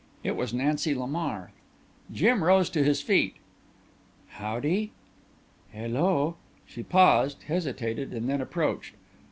It 0.23 0.35
was 0.35 0.51
Nancy 0.51 0.95
Lamar. 0.95 1.51
Jim 2.11 2.43
rose 2.43 2.71
to 2.71 2.83
his 2.83 3.03
feet. 3.03 3.35
"Howdy?" 4.29 4.93
"Hello" 5.71 6.37
she 6.65 6.81
paused, 6.81 7.43
hesitated 7.43 8.11
and 8.11 8.27
then 8.27 8.41
approached. 8.41 8.95